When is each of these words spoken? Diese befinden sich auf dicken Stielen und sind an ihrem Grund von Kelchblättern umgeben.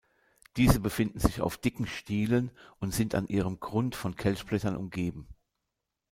Diese 0.57 0.79
befinden 0.79 1.19
sich 1.19 1.41
auf 1.41 1.57
dicken 1.57 1.85
Stielen 1.85 2.49
und 2.79 2.91
sind 2.91 3.13
an 3.13 3.27
ihrem 3.27 3.59
Grund 3.59 3.93
von 3.93 4.15
Kelchblättern 4.15 4.75
umgeben. 4.75 5.27